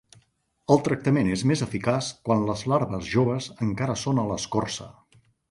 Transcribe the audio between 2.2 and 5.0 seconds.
quan les larves joves encara són a l'escorça.